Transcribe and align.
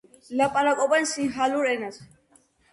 ლაპარაკობენ 0.39 1.05
სინჰალურ 1.13 1.71
ენაზე. 1.77 2.11